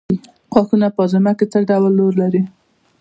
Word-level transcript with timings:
غاښونه 0.53 0.87
په 0.95 1.01
هاضمه 1.05 1.31
کې 1.37 1.45
څه 1.51 1.57
رول 1.99 2.13
لري 2.21 2.41